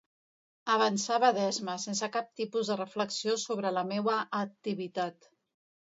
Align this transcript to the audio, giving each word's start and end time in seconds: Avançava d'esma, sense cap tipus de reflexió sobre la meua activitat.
Avançava 0.75 1.29
d'esma, 1.35 1.75
sense 1.85 2.09
cap 2.17 2.33
tipus 2.41 2.73
de 2.73 2.81
reflexió 2.83 3.39
sobre 3.47 3.77
la 3.79 3.87
meua 3.95 4.21
activitat. 4.45 5.35